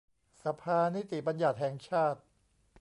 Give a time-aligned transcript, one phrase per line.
[0.43, 2.19] สภานิติบัญญติแห่งชาติ